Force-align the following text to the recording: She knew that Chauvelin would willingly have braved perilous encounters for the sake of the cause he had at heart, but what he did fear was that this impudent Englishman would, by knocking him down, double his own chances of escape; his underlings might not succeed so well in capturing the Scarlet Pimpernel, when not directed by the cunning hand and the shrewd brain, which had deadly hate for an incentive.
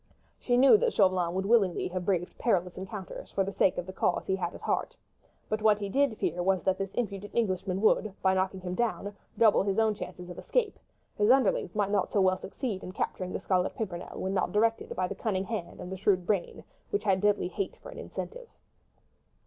She 0.39 0.57
knew 0.57 0.77
that 0.77 0.93
Chauvelin 0.95 1.35
would 1.35 1.45
willingly 1.45 1.87
have 1.89 2.05
braved 2.05 2.35
perilous 2.39 2.75
encounters 2.75 3.29
for 3.29 3.43
the 3.43 3.53
sake 3.53 3.77
of 3.77 3.85
the 3.85 3.93
cause 3.93 4.25
he 4.25 4.35
had 4.35 4.55
at 4.55 4.61
heart, 4.61 4.95
but 5.47 5.61
what 5.61 5.77
he 5.77 5.89
did 5.89 6.17
fear 6.17 6.41
was 6.41 6.63
that 6.63 6.79
this 6.79 6.95
impudent 6.95 7.35
Englishman 7.35 7.81
would, 7.81 8.11
by 8.23 8.33
knocking 8.33 8.61
him 8.61 8.73
down, 8.73 9.15
double 9.37 9.61
his 9.61 9.77
own 9.77 9.93
chances 9.93 10.31
of 10.31 10.39
escape; 10.39 10.79
his 11.15 11.29
underlings 11.29 11.75
might 11.75 11.91
not 11.91 12.09
succeed 12.11 12.79
so 12.81 12.85
well 12.87 12.89
in 12.89 12.93
capturing 12.93 13.31
the 13.31 13.39
Scarlet 13.39 13.75
Pimpernel, 13.75 14.19
when 14.19 14.33
not 14.33 14.51
directed 14.51 14.95
by 14.95 15.07
the 15.07 15.13
cunning 15.13 15.45
hand 15.45 15.79
and 15.79 15.91
the 15.91 15.97
shrewd 15.97 16.25
brain, 16.25 16.63
which 16.89 17.03
had 17.03 17.21
deadly 17.21 17.47
hate 17.49 17.75
for 17.75 17.89
an 17.91 17.99
incentive. 17.99 18.47